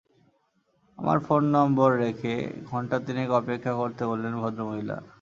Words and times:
আমার 0.99 1.17
phone 1.19 1.43
number 1.55 1.89
রেখে 2.03 2.33
ঘণ্টা 2.65 2.97
তিনেক 3.05 3.29
অপেক্ষা 3.39 3.73
করতে 3.73 4.03
বললেন 4.05 4.33
ভদ্র 4.41 4.59
মহিলা। 4.69 4.97